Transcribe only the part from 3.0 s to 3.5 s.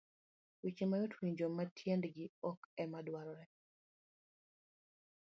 dwarore.